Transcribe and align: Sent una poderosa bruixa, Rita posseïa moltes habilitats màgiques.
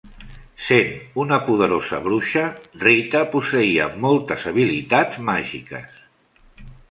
Sent 0.67 0.87
una 1.23 1.37
poderosa 1.49 1.99
bruixa, 2.07 2.45
Rita 2.85 3.21
posseïa 3.35 3.87
moltes 4.07 4.49
habilitats 4.53 5.23
màgiques. 5.31 6.01